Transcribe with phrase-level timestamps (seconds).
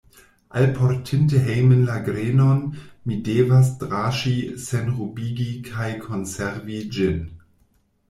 [0.49, 2.65] Alportinte hejmen la grenon,
[3.05, 4.35] mi devas draŝi,
[4.67, 7.27] senrubigi kaj konservi ĝin.